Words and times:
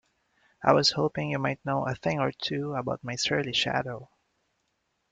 I 0.63 0.73
was 0.73 0.93
hoping 0.93 1.29
you 1.29 1.37
might 1.37 1.63
know 1.63 1.85
a 1.85 1.93
thing 1.93 2.19
or 2.19 2.31
two 2.31 2.73
about 2.73 3.03
my 3.03 3.13
surly 3.15 3.53
shadow? 3.53 4.09